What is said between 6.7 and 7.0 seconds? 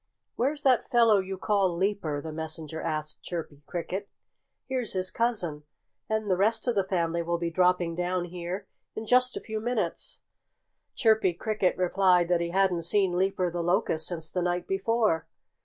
the